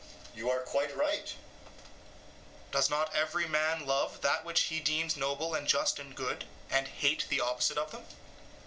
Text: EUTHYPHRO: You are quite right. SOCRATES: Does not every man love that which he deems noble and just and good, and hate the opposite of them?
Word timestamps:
EUTHYPHRO: 0.33 0.35
You 0.35 0.49
are 0.49 0.61
quite 0.61 0.97
right. 0.97 1.25
SOCRATES: 1.27 1.35
Does 2.71 2.89
not 2.89 3.13
every 3.13 3.47
man 3.47 3.85
love 3.85 4.21
that 4.21 4.43
which 4.43 4.61
he 4.61 4.79
deems 4.79 5.15
noble 5.15 5.53
and 5.53 5.67
just 5.67 5.99
and 5.99 6.15
good, 6.15 6.47
and 6.71 6.87
hate 6.87 7.27
the 7.29 7.39
opposite 7.39 7.77
of 7.77 7.91
them? 7.91 8.03